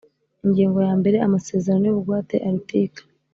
Ingingo 0.45 0.77
ya 0.87 0.93
mbere 1.01 1.17
Amasezerano 1.27 1.83
y 1.85 1.91
ubugwate 1.93 2.35
Article 2.51 3.01